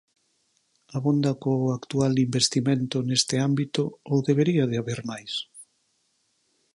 Abonda 0.97 1.31
co 1.41 1.51
actual 1.79 2.13
investimento 2.27 2.97
neste 3.09 3.35
ámbito 3.47 3.83
ou 4.11 4.17
debería 4.29 4.65
de 4.71 4.75
haber 4.79 4.99
máis? 5.09 5.31